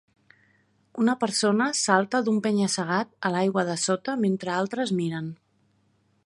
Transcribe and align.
Una 1.03 1.13
persona 1.23 1.67
salta 1.79 2.21
d'un 2.29 2.39
penya 2.47 2.71
segat 2.77 3.13
a 3.29 3.31
l'aigua 3.37 3.67
de 3.69 3.77
sota 3.83 4.17
mentre 4.25 4.55
altres 4.63 4.95
miren. 5.03 5.31